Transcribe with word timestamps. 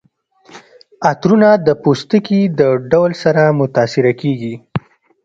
عطرونه 1.11 1.49
د 1.67 1.67
پوستکي 1.81 2.41
د 2.59 2.61
ډول 2.91 3.11
سره 3.23 3.43
متاثره 3.59 4.13
کیږي. 4.21 4.55